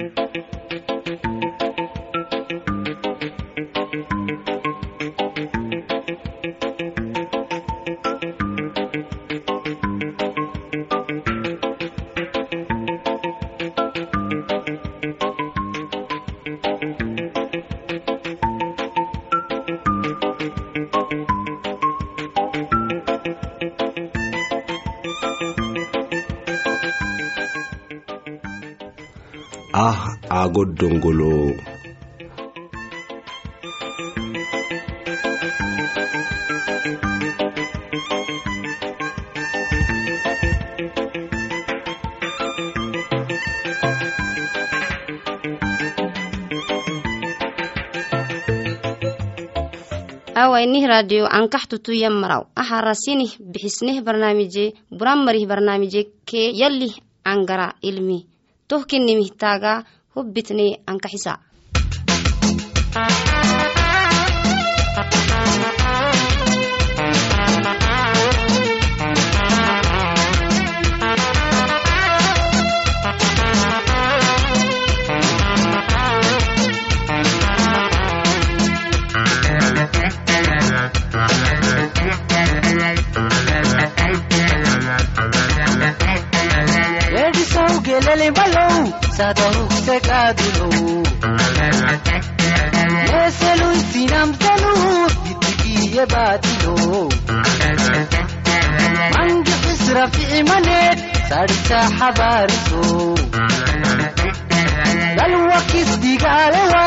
[0.00, 0.20] ah
[30.52, 31.56] aago dongolo
[50.36, 56.92] awainih radio ankax tutuyam maraw aharasinih bixisnih barnaamije buramarih barnaamije ke yalih
[57.24, 58.28] angara ilmi.
[58.68, 59.84] Tohkinimih taaga
[60.16, 61.38] hubbitnee ankaxisaa
[62.94, 63.32] Thank
[85.34, 85.41] you.
[87.92, 88.76] Gelelibalow
[89.16, 90.76] sadahugtagadulow
[93.08, 94.72] meeseluy sinamselu
[95.26, 97.08] yitigiye baadilow
[99.16, 100.80] mangixis raficimane
[101.28, 102.82] sarisa xabaariso
[105.18, 106.86] dalwakis digaalewa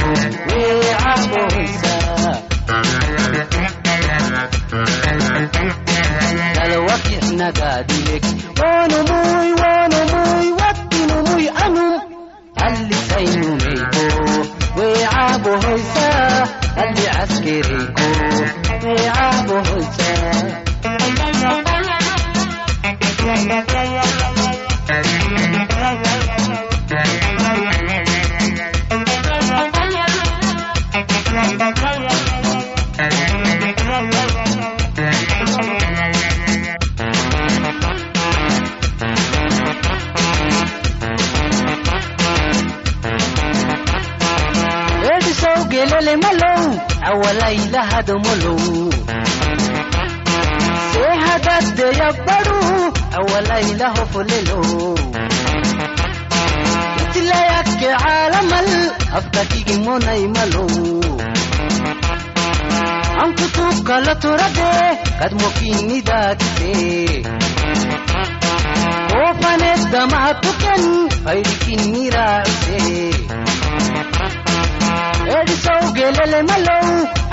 [47.58, 48.54] మైలహదములు
[50.94, 52.56] సేహదద్దెయబ్బడు
[53.20, 54.58] అవలైల హొపులెలు
[57.04, 58.76] ఇట్లయక్కె ఆలమల్
[59.20, 60.66] అబ్బకిగి మునైమలు
[63.24, 64.74] అంకుతూ కలతురదే
[65.22, 66.74] కద్మొకిన్నిదాకితే
[69.22, 70.90] ఓపనెద్ద మాతుకెన్
[71.26, 72.82] పైడికి నీరాయితే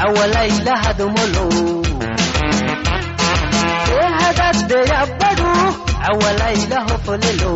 [0.05, 1.53] awalaylahadmolow
[3.87, 5.53] seehadadeyabbaru
[6.11, 7.53] awalaylahofolelo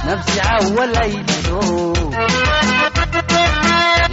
[0.07, 1.61] nafsi cawalaybiso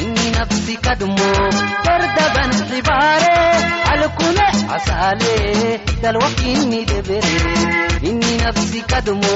[0.05, 1.29] ini nafsi kadmo
[1.85, 3.37] dardaban xibaare
[3.93, 5.35] alkune casaale
[6.03, 7.37] dalwakini debere
[8.09, 9.35] ini nafsi kadmo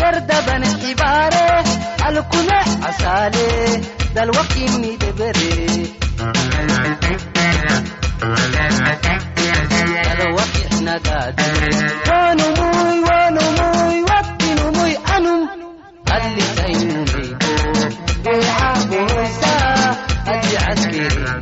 [0.00, 1.46] dardaban xibaare
[2.08, 3.48] alkune casaale
[4.14, 5.52] dalwakini debere
[20.30, 21.32] adi cadkeeda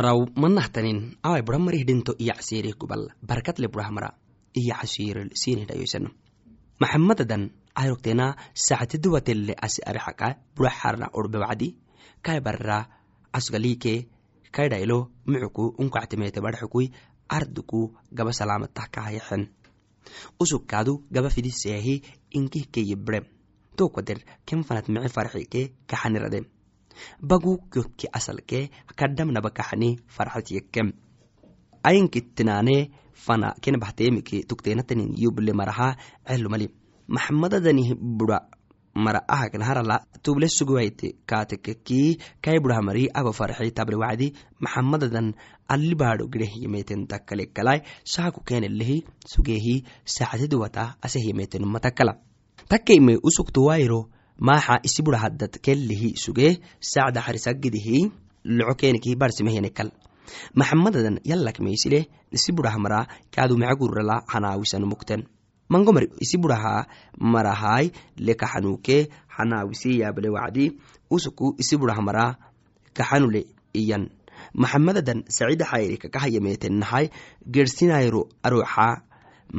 [0.00, 4.16] xisamraw manahtanin awai buramarih dhinto iya casiirih gubal barakatle burahmara
[4.56, 6.08] iya casiiril sinidhayoysano
[6.80, 11.76] maxamadadan ayrogtena sacatiduwatelle asi arixaka buraxarna orbewacdi
[12.24, 12.88] kai barra
[13.32, 14.08] asgalike
[14.50, 16.88] kai dhaylo mucuku unkactimete barxukui
[17.28, 19.52] arduku gaba salamatah kahayexen
[20.40, 22.00] usukkaadu gaba fidiseyahi
[22.32, 23.20] inkih keyibre
[23.76, 26.48] tokwader ken fanat mici farxike kaxanirade
[27.22, 30.88] bagu kyokki asalke kadamnaba kaxani farxatyekem
[31.88, 32.76] ayinkitinaane
[33.24, 35.88] fana ken baxteemike tukteenatanin yuble maraha
[36.28, 36.66] celumali
[37.08, 37.88] maxamadadanih
[38.18, 38.38] bura
[38.94, 45.34] mara ahakn harala tuble suguwaite kaatekeki kai burahamari aba farxi tabre wacdi maxamadadan
[45.68, 52.18] alibaado gireh yemeten takkale kalai saaku kenelehi sugehi sacatiduwata aseh yemeten matakala.
[52.68, 54.00] Takkeime usukto wairo
[54.48, 56.52] maaxa isi bura haddad kellihi sugee
[56.92, 57.98] sacda xarisagidihi
[58.58, 59.90] loco keniki barsimehenekal
[60.60, 62.00] maxamadadan yallakmeisile
[62.36, 63.00] isi burahamara
[63.34, 65.20] kaadu macagurala hanaawisan mukten
[65.72, 66.74] mangomar isi buraha
[67.32, 67.86] marahai
[68.26, 68.98] lekaxanuke
[69.36, 70.64] xanaawise yaabale wacdi
[71.10, 72.24] usuku isi burahamara
[72.96, 73.42] kaxanule
[73.80, 74.04] iyan.
[74.62, 77.06] Maxamadadan sacida xayrika kahayametenahay
[77.54, 78.86] gersinayro aroxa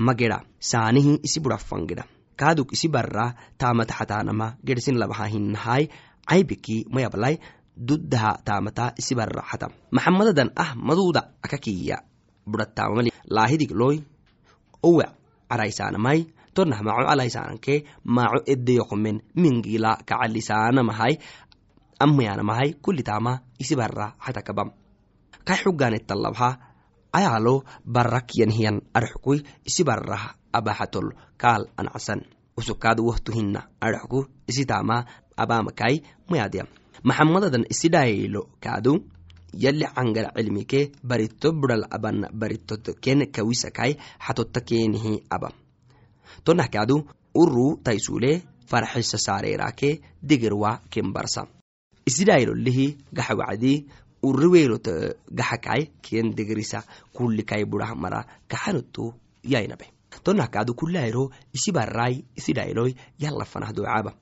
[0.08, 2.04] mageda saanihi isi bura fangeda
[2.40, 5.84] kaaduk isi barra taamata xataanama gersin labaha hinahay
[6.30, 7.36] caybiki mayablai
[7.88, 11.98] duddaha taamata isi barra xata maxamadadan ah maduuda akakiya
[12.52, 13.96] burattamamali laahidig loy
[14.84, 15.06] owe
[15.50, 16.20] caraysaanamai
[16.56, 17.76] tonah maco alaysaananke
[18.16, 21.14] maco edeyoqomen mingila kacalisaanamahai
[22.04, 24.70] amayanamahai kuli taama isi barra xatakabam
[25.48, 26.50] kai xuganettalabha
[27.18, 29.38] ayaalo barrakyanhiyan arxukui
[29.70, 30.24] isi barrah
[30.58, 31.08] abaxatol
[31.42, 32.22] kaal ancasan
[32.60, 35.06] usukaadu wahtuhina arxku isi taama
[35.44, 35.96] abamakai
[36.30, 36.64] mayadya
[37.08, 38.94] maxamadadan isi dhaylo kaadu
[39.64, 43.92] yali cangal cilmike barito bural aban baritot ken kawisakai
[44.26, 45.50] xatotta kenihi aba
[46.46, 46.96] tonah kaadu
[47.42, 48.32] uru taisule
[48.70, 49.90] farxisa saarerake
[50.28, 51.42] digerwa ken barsa
[52.10, 52.86] isi dhaylolihi
[53.18, 53.74] gaxa wacdi
[54.24, 54.88] uriweelot
[55.38, 56.80] gaxakai ken degerisa
[57.16, 59.88] kulikai burah mara kaxanutu yainabe
[60.24, 64.14] tonahkaadu kulairo isi barai isi dhailoy yalla fanah ducaaba.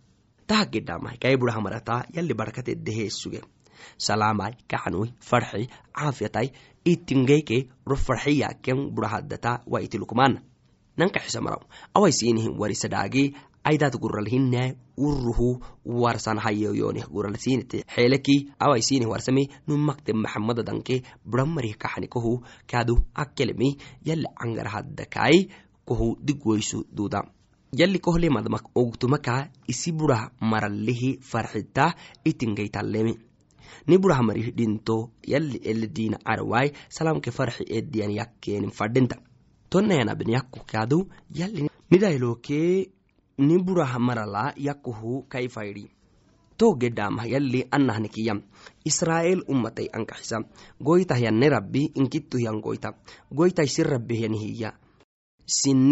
[0.48, 3.42] Tahagidhamai kai buraha marataa yalli barkateddeheesuge
[3.98, 6.52] salaamai kacanui farxi caafiyatai
[6.86, 10.42] itingeyke ro farxiyaken burahadata wa iti lukmaana
[10.98, 11.62] nanka xisamaraw
[11.96, 13.24] awai siinihin warisadhaagi
[13.64, 22.96] aidat guralhinai uruhu warsan hayoyonih guralsinite xeeleki awai sinih warsami numakte maxamadadanke buramarih kaxanikohu kaadu
[23.14, 25.36] akkelemi yalli cangarahaddakai
[25.90, 27.20] kohu digwoysu duuda
[27.80, 29.34] yalli kohle madmak ogtumaka
[29.68, 31.86] isi burah maralihi farxita
[32.30, 33.14] itingeytallemi
[33.88, 34.98] ni burah marih dhinto
[35.34, 39.18] yalli eledina arawai salamke farxi ediyan yakkenin fadhinta
[39.70, 41.00] tonnayanabin yakko kaadu
[41.42, 42.62] yalli nidailoke
[43.48, 45.86] ni burah marala yakkohu kai faydi
[46.60, 48.44] to gedamah yalli annahnikiyam
[48.84, 50.44] israel ummatai ankaxisa.
[50.82, 53.00] Goytah yanne rabbi inkittuh yan goyta.
[53.32, 54.28] Goytai sin rabbi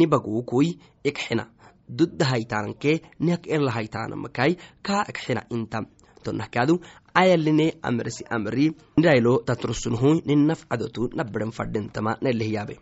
[0.09, 0.69] bagukui
[1.03, 1.45] ekxina
[1.87, 5.79] dudda haytaanke nek ela haytaanamakai kaa ekxina inta
[6.23, 6.75] tonahkaadu
[7.21, 8.65] ayaline amrisi amri
[8.97, 12.75] nidailo tatrusunhu ninaf cadotu nabaren fadhintama nelehyabe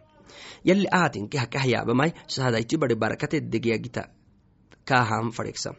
[0.69, 4.03] yalli ahatinke hakahyaabamai sahadaiti bari barakatedegyagita
[4.89, 5.75] kaahan fadhegsa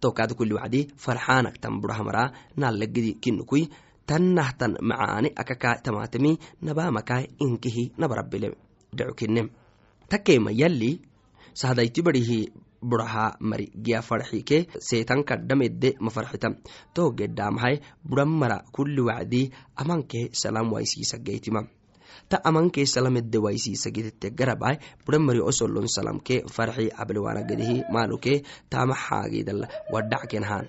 [0.00, 2.24] tokaadu kuli wacdi farxaanaktan burahamara
[2.56, 3.62] naalagidi kinukui
[4.08, 6.32] tannahtan macaani akakaa tamaatami
[6.66, 8.48] nabamakai inkihi nabarabile
[8.96, 9.48] dhecukinem
[10.08, 11.00] takema yalli
[11.54, 12.40] sahadaiti barihi
[12.82, 16.54] buraha mari giya farxike seetan kadhamedde mafarxitam
[16.94, 19.42] to gedhamahai buran mara kuli wacdi
[19.76, 21.60] amanke salam waisiisageytima
[22.30, 30.66] ta amanke salamedde waisiisagitete garabai buran mari osolon salamke farxi ablewanagedihi maaluke tama xaagidala wadhackenhaan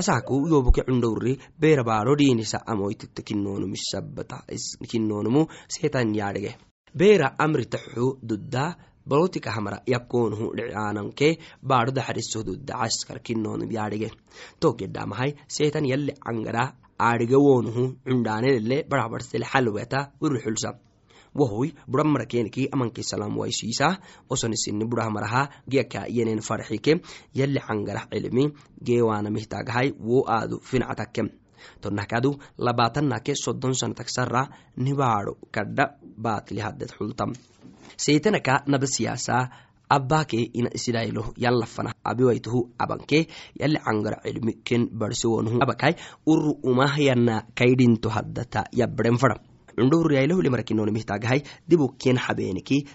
[0.00, 2.58] asaku yoboke cundowri beerabaaro dhiinisa
[3.28, 4.38] kinoonumisabata
[4.90, 5.42] kinoonumu
[5.74, 6.52] seetan yaadhige
[6.94, 8.64] beera amritaxu dudda
[9.06, 11.28] balotika hamara yakoonhu dhicaananke
[11.62, 14.10] baadhoda xariso dudda caskar kinoonum yaadhige
[14.60, 16.64] to gedhamahai seetan yalli cangara
[17.08, 20.70] aadhigewoonuhu cundhaanelele barahbarsele xalweta uruxulsa
[21.40, 23.88] wahoy buran marakeniki amanke salam waisiisa
[24.30, 26.92] osonisini burah maraha giyaka yenen farxike
[27.34, 28.44] yalli cangarah cilmi
[28.86, 31.22] geewaanamihtagahai wo aadu finacatakke
[31.80, 34.42] tonahkadu labaatanake soddon sanataksara
[34.76, 35.84] nibaadho kadha
[36.24, 37.32] baatli hadded xultam
[37.96, 39.48] seytanaka naba siyaasa
[39.88, 41.94] abbaake ina isidailo yallafana.
[42.04, 43.28] Abiwaituhu abanke
[43.60, 45.94] yalli cangara cilmi ken barsiwonhu abakai
[46.26, 49.40] uru umahyana kaydhinto haddata yabbaren fada.
[49.78, 52.18] Cundhowriyailahulimarakinonimihtagahai dibu ken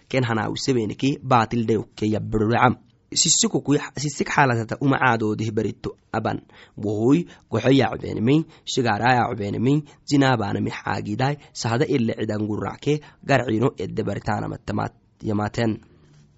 [0.09, 1.65] ken hanaawisebeniki baatil
[2.05, 2.75] yabbiruracam
[3.15, 5.51] sisik xaalatata uma caadoodih
[6.11, 6.41] aban.
[6.77, 8.45] Wohoy goxo yacbenimi
[10.09, 12.47] zinabanami xaagidai sahda ile cidan
[13.25, 15.79] garcino edde baritaanamaten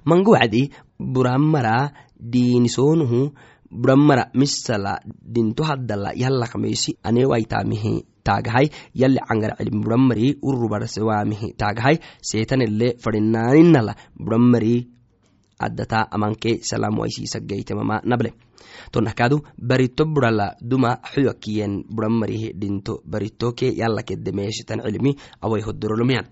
[0.05, 3.33] mango wacdi buramara diinisoonuhu
[3.71, 8.69] buramara misala dinto haddala yallakmeysi anewaitaamihi taagahai
[9.01, 11.97] yalli cangar cilmi buramari urubarsewaamihi taagahai
[12.29, 14.75] seetanele fadhinaaninala buramari
[15.59, 18.33] addata amanke salam waisiisageytemama nable.
[18.91, 26.25] Tonahkaadu barito burala duma xuyakiyen buramarihi dhinto baritoke yalakedde meeshitan cilmi awai hodorolomiyan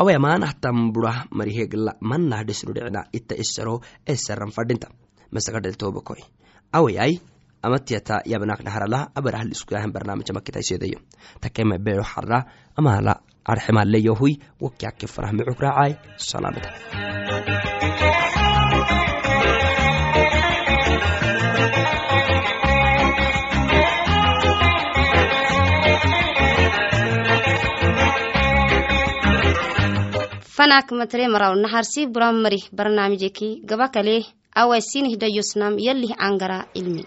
[0.00, 4.88] awai amaanahtan burah marihegla manah dhisnudhicna itta isaro esaran fadhinta
[5.32, 6.24] masakadheltobakoi
[6.72, 7.20] awayai
[7.62, 10.98] amatiyata yabnaknaharala abarahal iskuyahan barnaamija makitaiseedayo
[11.40, 12.44] takema beero xara
[12.76, 16.70] amaala arxemaleyohui wakyake farah micukraacai salaamada
[30.60, 37.04] fanak matre maraw naharsi buran marih barnaamijeki gaba kale awai sinih dayosnam yallih angara ilmi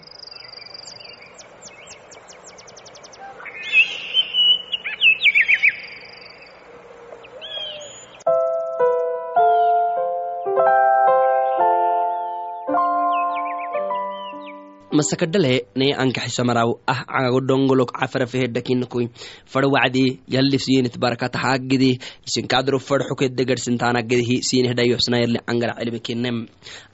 [15.03, 19.05] masakadhale ne ankaxisamaraw ah cagago dhongolok cafarafehedhakinakoi
[19.53, 20.05] far wacdi
[20.35, 26.37] yalli sinit barakata haagidi isinkadro farxukedde garsintaanagedihi sinihdayohsna yalli cangara cilmikinem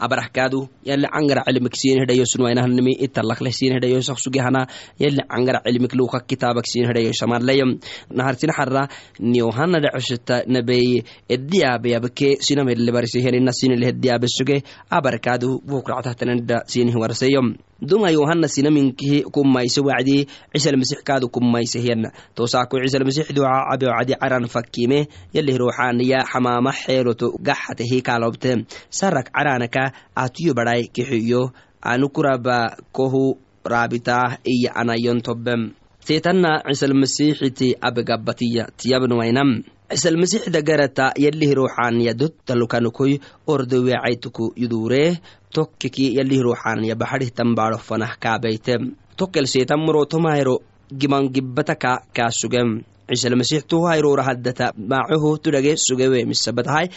[0.05, 4.65] abarahkaadu yalli cangara cilmik sinihdayosunwainahanimi italakleh sinihdayosak sugehana
[5.03, 7.77] yalli cangara cilmik luka kitabak sinihdayosamarlayam
[8.17, 8.83] naharsin xara
[9.31, 14.57] niyohana dhacoshita nabey ediyaabeyabke sinamelle barisihenina sinilehediyabesuge
[14.97, 23.65] abarkaadu bukractahtanida sinih warseyom duma yohanna sinaminkihi kummayse wacdi cisalmasix kaadu kummaysehyanna tosaako cisalmasix duca
[23.71, 31.51] cabe wacdi caran fakkime yalih ruuxaaniya xamaama xeeloto gaxatehi kaalobte sarak caranaka atuyo badhay kixiyo
[31.81, 43.17] anukuraba kohu raabitaah iya anayon tobem seetanna cisalmasixiti abegabatiya tiyabnuwainam cisalmasixda garata yalih ruuxaaniya dottalukanukoy
[43.47, 45.17] ordoweecaytuku yuduree
[45.49, 48.77] tokkeki yalih ruuxaaniya baxadhih tambaadho fanah kaabeyte
[49.17, 50.55] tokkel seetan muro tomayro
[50.99, 56.93] giman gibbataka kaa sugem cisalmasix tuhayrora haddata maacohu tudhage sugewe misabatahay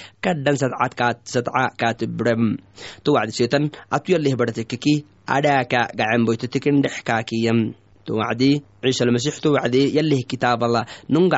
[1.80, 2.60] kaatibrem.
[3.04, 4.94] To wacdi seetan atu yalih badhatekeki
[5.26, 7.72] adhaaka gacanboyto tekendhex kaakiyam
[8.04, 11.30] to wacdi ciisalmasix to wacdi yalih kitaabala nun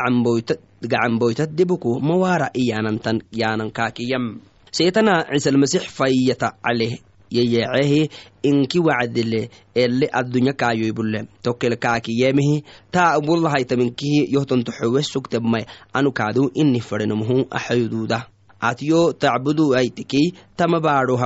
[0.87, 6.99] gacanboyta debuku mawara iyanantan yanan kaakiyam seetana ciisalmasix fayyata caleh
[7.31, 8.11] yeyeecehi
[8.43, 17.47] inki wacdile ele addunya kaayoybule tokel kaakiyeemihi taa bulahaytaminkihi yohtonto xowe sugtebmay anukaadu ini fadhenomhu
[17.50, 18.26] axayduuda.
[18.61, 21.19] Atiyo tacbudu aytiki tama baadho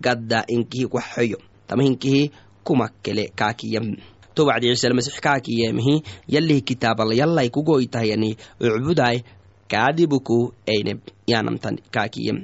[0.00, 2.30] gadda inkihi kwaxeyo tama hinkihi
[2.64, 3.96] kumakkele kaakiyem
[4.40, 5.94] to wacdi ciisalmasix kaakiyeemihi
[6.34, 8.30] yalih kitaabala yallay kugoytahyani
[8.60, 9.20] ucbuday
[9.68, 10.38] kaadibuku
[10.74, 11.00] eineb
[11.32, 12.38] yanamtan kaakiyem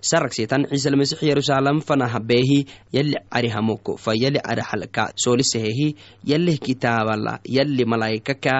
[0.00, 5.88] sarak seetan ciisalmasix yerusalem fanaha beehi yali carihamoko fa yali carihalka soolisehehi
[6.32, 8.56] yalih kitaabala yali malaykaka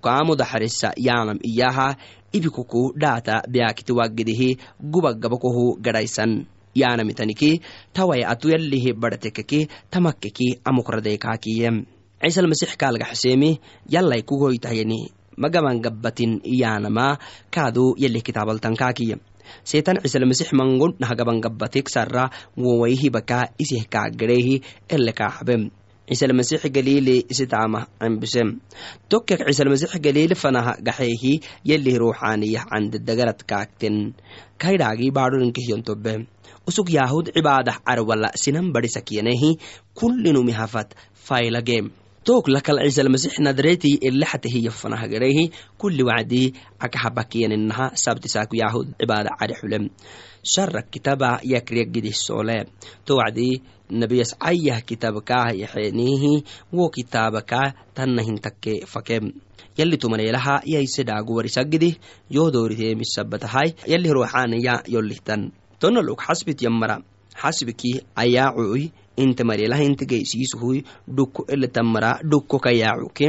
[0.00, 1.88] kaamudaxarisa yaanam iyaha
[2.32, 7.60] ibikuku dhaata beakiti waggidihi gubagabakohu gadhaysan yaanamitaniki
[7.92, 15.00] taway atu yalihi badhatekeki tamakkeki amukradeykaakiyem ciisalmasix kaalgaxseemi yallay kugoytahyani
[15.36, 17.18] magaban gabbatin iyaanama
[17.54, 19.16] kaadu yalih kitaabaltankaakiya
[19.64, 25.62] seetan ciisalmasix mangon nahagaban gabbatek sarra wowaihibaka isih kaaggareehi ele kaaxabem
[26.10, 28.48] ciisalmasix galiili isitaama cembisem
[29.08, 31.32] tokkek ciisalmasix galiili fanaha gaxeehi
[31.70, 33.96] yelih ruuxaaniyah candadagarad kaagten.
[34.58, 36.14] Kaydhaagii baadholinkihiyontobe
[36.68, 39.50] usug yaahud cibaadah carwala sinan badhisakyanehi
[39.94, 49.54] kullinumihafat faylagem took lakal ciisalmasix nadreeti elexatehiya fanahagareehi kulli wacdii akahabakyaninaha sabtisaaku yaahud cibaada cari
[49.60, 49.84] xulem
[50.90, 52.64] kitaba yakriyagidih soole
[53.04, 53.16] to
[53.90, 59.34] nabiyas cayah kitabkaah yaxenihi wo kitaabaka tannahintakke fakem
[59.76, 61.98] yalli tumaneelaha yayse dhaagu warisagidih
[62.30, 65.50] yoodooritemisabbatahay yalli ruuxaaniya yollihtan
[65.82, 67.02] tonaluk xasbit yammara
[67.34, 70.82] xasbiki ayaacuy inta mareelaha inta geysiisuhuy
[71.16, 73.28] dhukko eletamara dhukko kayaacuke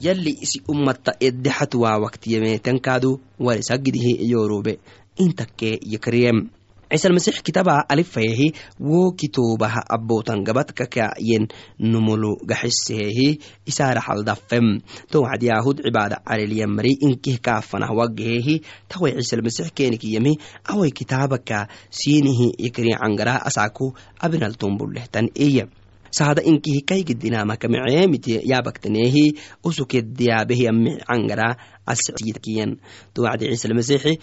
[0.00, 4.78] yalli isi ummata eddexat waa waktiyameetankaadu warisagidihi yoorube
[5.16, 6.48] intakke yakriyem
[6.90, 16.22] ciisalmasix kitaba alifayehi wo kitoobaha abbootan gabadkakayen numulu gaxisehehi isaara haldafem to wacdi yaahud cibaada
[16.22, 20.38] careliyamari inkih kaafanah wagahehi taway ciisalmasix keenikiyami
[20.70, 23.90] away kitaabaka siinihi yakri cangara asaaku
[24.22, 25.66] abinaltumbulehtan iya
[26.10, 32.78] sahada inkihi kaygidinamakameceemite yaabaktaneehi usukediyaabehi ami cangara askiyen
[33.14, 34.20] to wacdi ciisalmasixi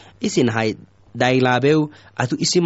[1.16, 1.80] daylaabew
[2.16, 2.60] atu isi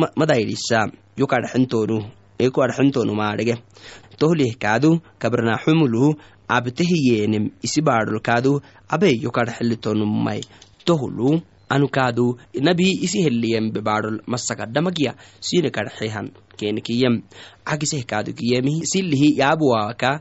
[2.37, 3.55] eko adhaxintoonu maadhege
[4.21, 6.13] tohlih kaadu kabrnaxumulu
[6.57, 8.51] abtehiyeenem isi baadholkaadu
[8.93, 10.41] abe yokadhaxilitonumay
[10.85, 11.41] tohulu
[11.73, 12.25] anu kaadu
[12.67, 16.29] nabii isi heliyembe baadhol masakadhamagiya sine kadhaxehan
[16.59, 17.15] kenikiyem
[17.65, 20.11] agiseh kaadu kiyemihi silihi yaabuwaaka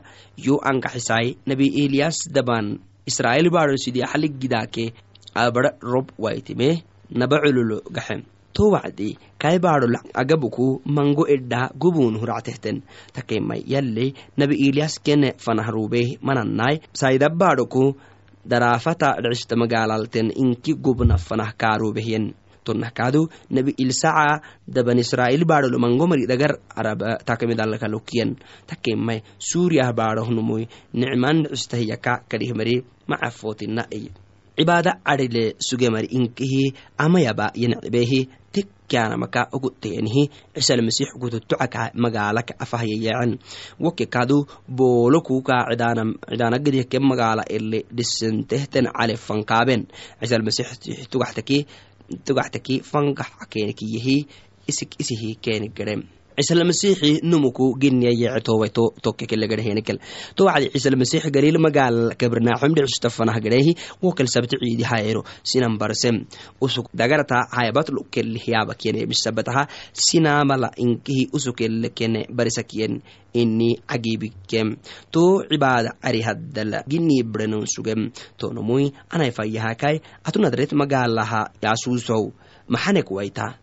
[0.47, 2.77] yo ankaxisay nabi elias daban.
[3.07, 4.85] Israel baadhol sidi axaligidaake
[5.33, 12.81] abara rob waitime naba cululo gaxem to wacdi kai baadhol agabuku mango edha gubun huractehten
[13.13, 16.81] takemay yalli nabi elias kene fanahruubeh manannai.
[16.93, 17.93] Saida baadhoku
[18.47, 22.33] daraafata dhicista magaalalten inki gubna fanah kaaruubehyen
[22.67, 28.35] tonahkaadu nabi ilsaca daban israa'il baadholo mango mari dhagar arab takamidalakalukiyen
[28.67, 34.11] takemay suuriyah baadhohnumuy nicman dhicistahiyaka kadihmari macafootina iy
[34.57, 38.21] cibaada cadhile sugemari inkihi amayaba yancebehi
[38.53, 40.23] tekyanamaka oguteyanihi
[40.55, 43.37] cisalmasix gututucaka magaalaka afahyayeecen
[43.79, 49.81] woke kadu boolo kuka cidaanagedihke magaala ele dhisentehten cale fankaaben.
[50.21, 50.67] Cisalmasix
[52.25, 54.17] tugaxtaki fangax kenikiyehi
[54.67, 56.01] isik isihi keni gerem
[56.37, 59.97] ciisalmasiixi numuku geniyaye towaito tokkekelegedhehenekel
[60.35, 63.73] to wacdi ciisalmasiix galil magaal kabrnaaxom dhicstafanah gadhehi
[64.03, 66.29] wokal sabti ciidi hayero sinan barsem
[66.61, 73.01] usuk dagarata hayabatlu kelihyaaba kene misabataha sinamala inkihi usukelle kene barisakiyen
[73.33, 74.77] ini cagibikem
[75.11, 78.11] to cibaada cari haddala gini brenon sugem.
[78.37, 82.29] Tonomui anay fayyahakai atunadret magaalaha yasuusow
[82.69, 83.57] maxanek waita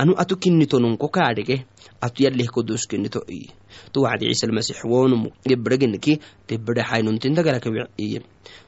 [0.00, 1.56] anu atu kinitonunko kaadhige
[2.06, 3.46] atu yalih kodoskinito iy
[3.92, 6.12] to wacdi ciisalmasix wonum gebregeniki
[6.48, 8.20] tebere haynuntindagarakawiiye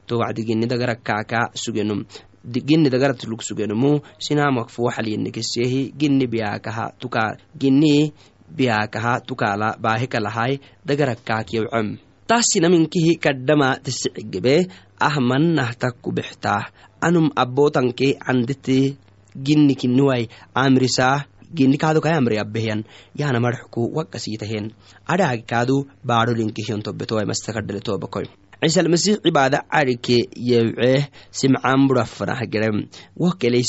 [0.07, 0.43] to wacdi
[0.73, 2.01] dagarakaka sugenum
[2.45, 8.13] gini dagaratlug sugenumu sinamak foxalyenikesehi gini biyaakaha tuka gini
[8.51, 14.67] biyaakaha tukala baahekalahay dagarakaakyewcom taasinaminkihi kadhama tisicigebe
[14.99, 16.67] ah mannahtakku bextaah
[17.01, 18.99] anum abotanke candite
[19.35, 22.85] gini kiniwai amrisaa gini kaado kai amri abehiyan
[23.21, 24.73] yana marxku wakasitahen
[25.07, 25.77] adhaagi kaadu
[26.09, 27.81] baadholinkihiyon tobetoai mastakadhale
[28.63, 32.87] ciisalmasix cibaada carike yewceeh simcaan burafanah gerem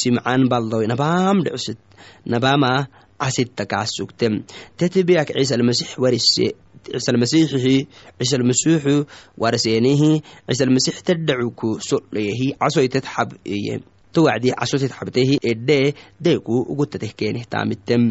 [0.04, 1.80] simcaan baldoy nabaam dhicsit
[2.26, 4.46] nabama casitakaasugtem
[4.78, 6.54] tetebeyak ciisalmasix warise
[6.86, 7.88] ciisalmasiixi
[8.20, 8.96] ciisalmasiixu
[9.42, 10.12] waraseenihi
[10.48, 13.82] ciisalmasix tadhacuku soleyehi casoytet xab eye
[14.14, 15.80] towacdi casotet xabtehi edhe
[16.26, 18.04] deeku ugutateh keeneh taamitem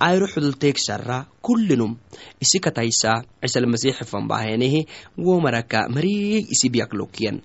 [0.00, 1.92] ayro xudulteeg shara kullinum
[2.40, 4.80] isikataysa ciisalmasiixi fanbaahenehi
[5.24, 7.36] wo maraka mariig isibyak lokyan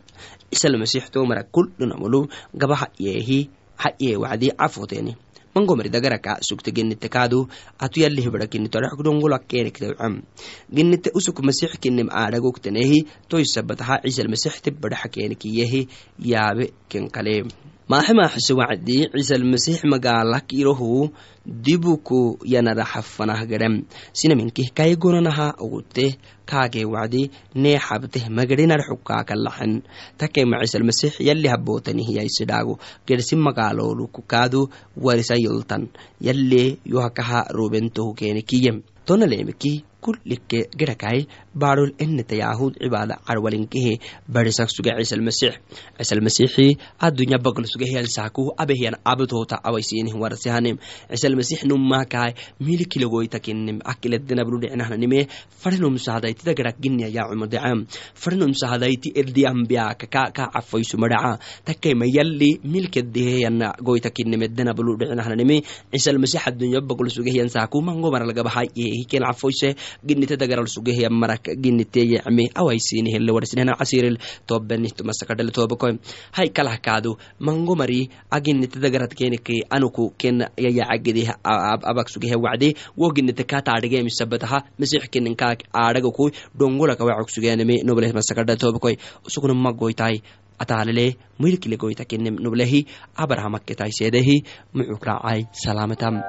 [0.50, 3.40] ciisalmasix to marak kullinamulu gaba hayeehi
[3.84, 5.14] hayee wacdi cafoteni
[5.56, 7.48] mangomari dagaraka sugte genite kaadu
[7.80, 10.24] atu yalih bada kinito adhakdongolak kenektewcam
[10.72, 15.88] genite usuk masix kinem aadhagogtenehi toysabataha ciisalmasix te badaxa kenekiyehi
[16.32, 17.36] yaabe kenkale
[17.92, 21.14] maaxe maaxise wacdi ciisalmasix magaalak irohu
[21.46, 26.18] dibuku yanadaxafanah gadham sinaminkih kaygonanaha ogute
[26.50, 27.30] kaagee wacdi
[27.62, 29.74] nee xabteh magadhinarxukaakalaxen
[30.18, 32.74] takema ciisalmasix yali habootanihiyaisidhaago
[33.08, 34.62] gedsi magaalooluku kaadu
[35.06, 35.84] warisa yoltan
[36.28, 39.74] yalle yohakaha robentohu keene kiyem tonaleemeki
[40.06, 41.20] kullike gerakai
[41.62, 43.94] baadhol eneta yahud cibaada carwalinkehe
[44.36, 45.54] barisak suge ciisalmasix
[45.98, 46.68] ciisalmasixi
[47.08, 50.78] adunya bagl suge hiyalsaaku abehiyan abtoota awaisinih warasihanem
[51.10, 52.32] ciisalmasix nummakai
[52.68, 55.28] milikilegoita kinnem akileddenablu dhicnahnanime
[55.62, 57.86] farinum sahadaitida gerak ginya yacumodecam
[58.24, 63.74] farinum sahadaiti erdiambiaka ka cafaysu madaca takkaima yalli milkedeheyana
[65.92, 73.78] ciisalmasix adunya bagl suge hiyansaaku mangomaralgabahay hiken cafoyse ginite dagaral sugeheya marak giniteyecme awaisinihele warsinehna
[73.80, 75.98] casiril tobenihtumasakadhale tobakoy
[76.32, 79.14] hay kalah kaadu mango mari aginite dagarat
[79.70, 88.14] anuku ken yayacagedeh abak sugehe wacde wo ginite kataadhigemisabataha masix keninkaak aadhagakuy dhongolakawacok sugeneme nobleh
[88.14, 88.96] masakadhale tobakoy
[89.28, 90.22] usugna magoytai
[90.60, 96.24] ataalele milkile goyta kenem noblehi abrahamakketai seedehi mucuk raacay salaamatam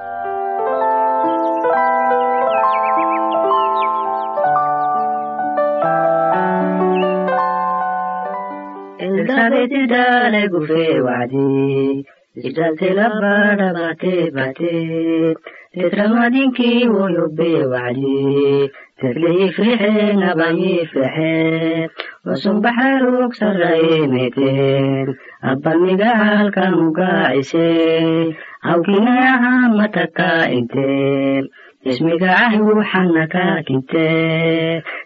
[9.37, 12.03] Elizabeth dale gufe wadi
[12.47, 15.35] Idalte labada bate bate
[15.73, 18.69] Tetramadinki wo yobbe wadi
[18.99, 21.89] Tedle yifrixe naba yifrixe
[22.25, 28.33] Wasum baxaruk sarraye meten Abban migaalka mugaacise
[28.65, 31.45] Awkinayaha mataka inte
[31.89, 34.07] ismigacahi wuxanaka kinte.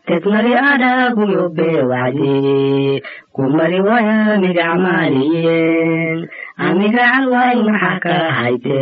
[0.07, 3.01] Tedmari adhagu yobbe wacdi
[3.35, 6.19] kumari waya migacmaaliyen
[6.65, 8.81] amigacal way maxa ka hayte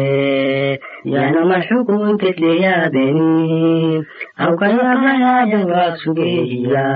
[1.06, 4.04] yana marxukun tedleyaabeni
[4.44, 6.88] awkayabayaajawaag sugehiya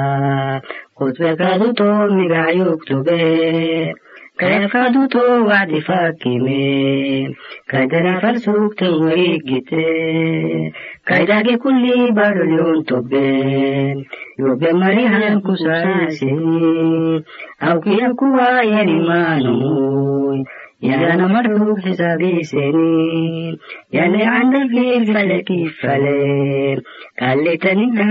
[0.97, 3.21] kutbekaduto migacyugtobe
[4.39, 6.61] kayafkaduto wacdi fakime
[7.69, 9.85] kaydana sugtan warigite
[11.07, 13.95] kaydage kulli barlyon toben
[14.39, 17.23] yobe marihan kusaasini
[17.69, 20.39] awkiya kuwa yanimaanoy
[20.81, 22.89] yana marhug xisaabiseni
[23.97, 26.17] yane candafir faleki fale
[27.19, 28.05] kalitaninka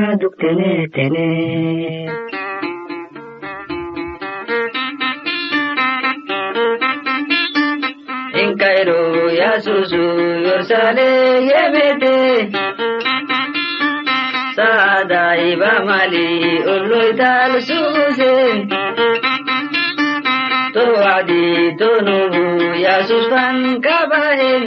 [8.63, 10.03] Cairo ya susu
[10.47, 11.09] yorsale
[11.51, 12.17] yemete
[14.57, 18.35] Sada iba mali ulloy tal suse
[20.75, 22.45] To wadi to nubu
[22.85, 24.65] ya susfan kabahin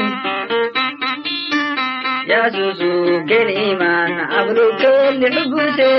[2.28, 2.92] Ya susu
[3.32, 5.94] kel iman abru kel hubuse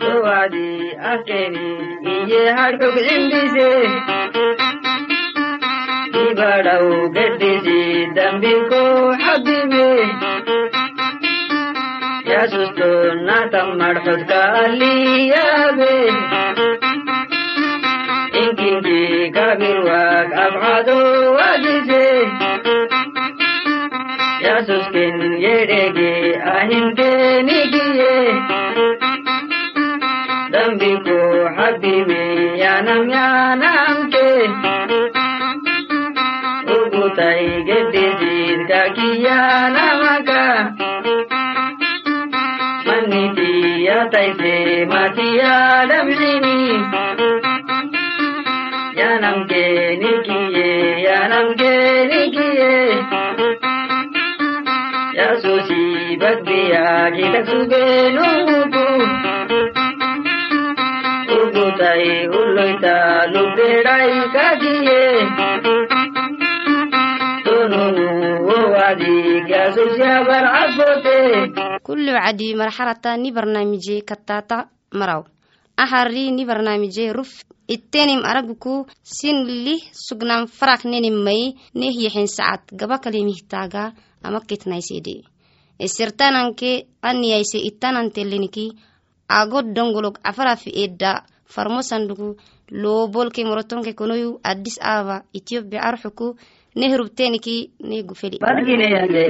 [0.00, 1.68] To wadi akeni
[2.16, 3.70] iye harkuk indise
[6.40, 7.80] ibadhaw geddisi
[8.16, 8.82] dambiko
[9.22, 9.86] xabibe
[12.30, 12.88] yaasuusto
[13.26, 15.92] natam marxudkaaliyaabe
[18.42, 19.00] inkinki
[19.36, 20.98] kabirwaag abcado
[21.36, 22.04] wadise
[24.46, 26.12] yasuskin yedhege
[26.56, 28.14] ahinkenigiye
[30.54, 31.18] dambiko
[31.58, 32.19] habibe
[37.10, 40.42] ugutai geddisid kakiyanamaka
[42.86, 43.50] manniti
[43.86, 44.54] yataise
[44.92, 45.56] matiya
[45.90, 46.58] damsini
[49.00, 49.64] yanamke
[50.02, 50.70] nikiye
[51.06, 51.72] yanamke
[52.10, 52.72] nikiye
[55.18, 55.82] yasusi
[56.22, 58.86] bagbiya kitaksubeenuutu
[61.40, 62.96] ugutai ulloita
[63.34, 64.79] lubbeedhai kakiye
[71.82, 75.22] kullu wacdi marxalata ni barnaamije kattata maraw.
[75.76, 77.30] Ahari ni barnaamije ruf
[77.68, 85.14] ittenim araguku sin lih sugnan farak nenim mai neh yexen sacad gaba kalimihtaga ama kitnaysede
[85.86, 86.70] isirtananke
[87.02, 88.66] aniyayse ittananteleniki
[89.28, 91.12] agod dongolog afarafi edda
[91.54, 92.28] farmo sandugu
[92.82, 96.26] loobolke morotonke konoyu addis ababa ethiopia arxuku
[96.76, 99.24] nehrubteniki ne gufeli bargineyale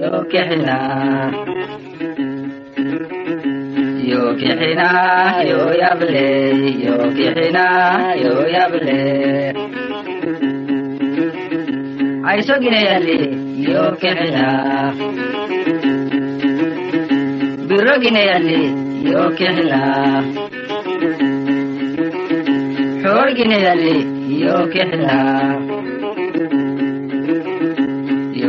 [0.00, 0.12] yo
[24.42, 25.16] yo kexina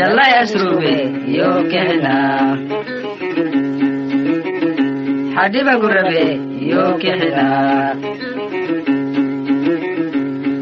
[0.00, 0.94] yalla yasrube
[1.38, 2.14] yo kexina
[5.34, 6.24] xadiba gurabe
[6.72, 7.46] yo kexina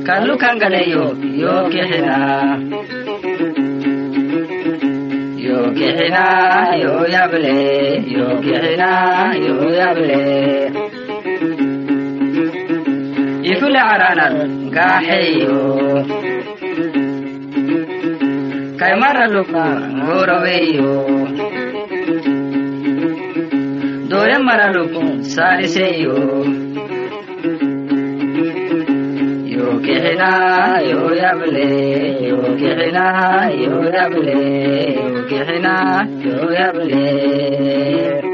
[0.08, 1.04] kallu kangaleyo
[1.42, 2.16] yo kexina
[5.46, 6.24] yo kexina
[6.82, 7.56] yo yable
[8.16, 8.90] yo kexina
[9.46, 10.20] yo yable
[13.50, 14.34] ifule caranan
[14.76, 15.56] gaaxeyo
[18.88, 19.64] kaymaraluku
[20.00, 20.92] ngoroweyo
[24.08, 26.16] dore maraluku saaliseyo
[29.54, 30.30] yo kexina
[30.90, 31.66] yo yable
[32.30, 33.04] yo kexina
[33.62, 34.36] yo yable
[34.96, 35.74] yo kexina
[36.24, 38.27] yo yable